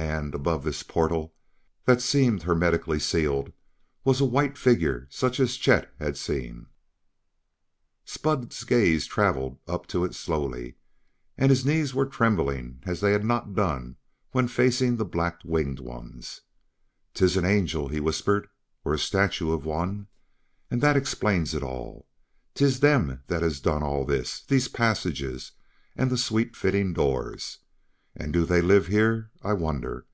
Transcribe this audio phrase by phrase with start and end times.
[0.00, 1.34] And, above this portal
[1.84, 3.52] that seemed hermetically sealed,
[4.04, 6.66] was a white figure such as Chet had seen.
[8.04, 10.76] Spud's gaze traveled up to it slowly,
[11.36, 13.96] and his knees were trembling as they had not done
[14.32, 16.40] when facing the black winged ones.
[17.14, 18.48] "'Tis an angel," he whispered,
[18.84, 20.06] "or the statue of one!
[20.70, 22.06] And that explains it all.
[22.54, 25.52] 'Tis them that has done all this these passages,
[25.96, 27.58] and the sweet fittin' doors.
[28.20, 29.30] And do they live here?
[29.42, 30.04] I wonder.